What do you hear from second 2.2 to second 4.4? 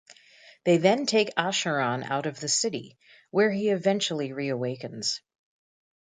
of the city, where he eventually